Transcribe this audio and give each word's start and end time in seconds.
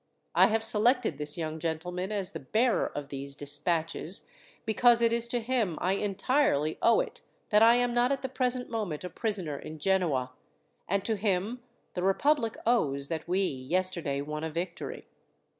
I 0.33 0.47
have 0.47 0.63
selected 0.63 1.19
this 1.19 1.37
young 1.37 1.59
gentleman 1.59 2.11
as 2.11 2.31
the 2.31 2.39
bearer 2.39 2.87
of 2.87 3.09
these 3.09 3.35
despatches, 3.35 4.25
because 4.65 4.99
it 4.99 5.13
is 5.13 5.27
to 5.27 5.39
him 5.41 5.77
I 5.79 5.93
entirely 5.93 6.79
owe 6.81 7.01
it 7.01 7.21
that 7.51 7.61
I 7.61 7.75
am 7.75 7.93
not 7.93 8.11
at 8.11 8.23
the 8.23 8.27
present 8.27 8.67
moment 8.67 9.03
a 9.03 9.11
prisoner 9.11 9.59
in 9.59 9.77
Genoa, 9.77 10.31
and 10.87 11.05
to 11.05 11.17
him 11.17 11.61
the 11.93 12.01
republic 12.01 12.57
owes 12.65 13.09
that 13.09 13.27
we 13.27 13.41
yesterday 13.43 14.21
won 14.21 14.43
a 14.43 14.49
victory. 14.49 15.05